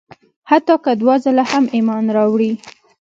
حتی 0.49 0.75
که 0.83 0.91
دوه 1.01 1.15
ځله 1.23 1.43
هم 1.51 1.65
ایمان 1.75 2.05
راوړي. 2.15 2.51